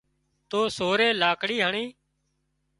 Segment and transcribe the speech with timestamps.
[0.49, 1.85] تو سورئي لاڪڙي هڻي